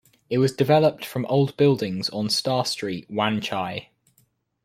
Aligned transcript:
It 0.31 0.39
was 0.39 0.51
developed 0.55 1.05
from 1.05 1.27
old 1.27 1.55
buildings 1.57 2.09
on 2.09 2.27
Star 2.31 2.65
Street, 2.65 3.05
Wan 3.07 3.39
Chai. 3.39 3.91